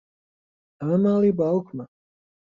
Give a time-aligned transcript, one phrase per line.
[0.81, 1.85] ئەمە ماڵی باوکمە.